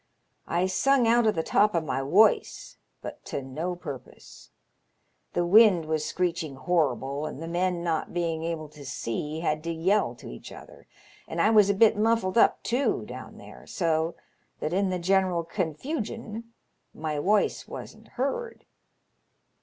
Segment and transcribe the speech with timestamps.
[0.47, 4.49] I sung out at the top o* my woice, but to no purpose.
[5.33, 9.71] The wind was screeching horrible, and the men not bein' able to see had to
[9.71, 10.87] yell to each other,
[11.27, 14.15] and I was a bit muffled up too down there, so
[14.59, 16.45] that in th' general confugion
[16.95, 18.65] my woice wasn't heard.